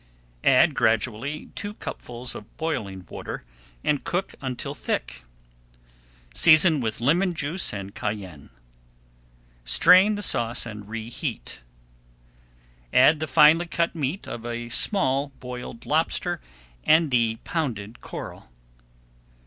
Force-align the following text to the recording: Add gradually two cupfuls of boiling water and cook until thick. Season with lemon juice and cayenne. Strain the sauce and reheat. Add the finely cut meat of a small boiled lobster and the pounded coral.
Add 0.43 0.73
gradually 0.73 1.51
two 1.53 1.75
cupfuls 1.75 2.33
of 2.33 2.57
boiling 2.57 3.05
water 3.07 3.43
and 3.83 4.03
cook 4.03 4.33
until 4.41 4.73
thick. 4.73 5.21
Season 6.33 6.81
with 6.81 7.01
lemon 7.01 7.35
juice 7.35 7.71
and 7.71 7.93
cayenne. 7.93 8.49
Strain 9.63 10.15
the 10.15 10.23
sauce 10.23 10.65
and 10.65 10.89
reheat. 10.89 11.61
Add 12.91 13.19
the 13.19 13.27
finely 13.27 13.67
cut 13.67 13.93
meat 13.93 14.27
of 14.27 14.43
a 14.43 14.69
small 14.69 15.33
boiled 15.39 15.85
lobster 15.85 16.41
and 16.83 17.11
the 17.11 17.35
pounded 17.43 18.01
coral. 18.01 18.49